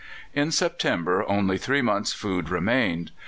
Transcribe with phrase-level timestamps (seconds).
[0.33, 3.11] ]In September only three months' food remained.